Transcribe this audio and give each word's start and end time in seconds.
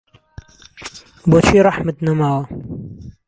بۆچی 1.33 1.63
ڕەحمت 1.67 1.97
نەماوە 2.07 2.43